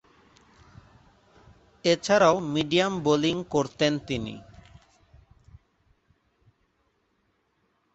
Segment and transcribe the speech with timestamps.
[1.85, 4.35] এছাড়াও medium bowling করতেন তিনি।